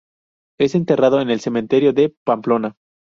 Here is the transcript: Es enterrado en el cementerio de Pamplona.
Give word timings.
Es 0.59 0.73
enterrado 0.73 1.21
en 1.21 1.29
el 1.29 1.41
cementerio 1.41 1.93
de 1.93 2.09
Pamplona. 2.25 2.73